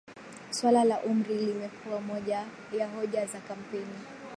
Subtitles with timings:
[0.51, 2.45] Suala la umri limekuwa moja
[2.77, 3.97] ya hoja za kampeni